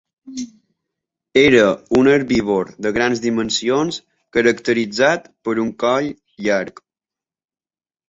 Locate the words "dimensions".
3.27-4.01